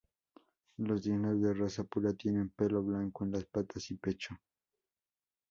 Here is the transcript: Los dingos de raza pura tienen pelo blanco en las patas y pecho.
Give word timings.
Los 0.77 1.03
dingos 1.03 1.39
de 1.43 1.53
raza 1.53 1.83
pura 1.83 2.11
tienen 2.11 2.49
pelo 2.49 2.81
blanco 2.81 3.23
en 3.23 3.33
las 3.33 3.45
patas 3.45 3.91
y 3.91 3.97
pecho. 3.97 4.35